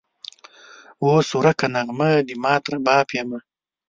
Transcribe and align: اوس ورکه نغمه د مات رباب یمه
اوس 1.03 1.27
ورکه 1.39 1.65
نغمه 1.75 2.09
د 2.27 2.29
مات 2.43 2.63
رباب 2.73 3.07
یمه 3.17 3.39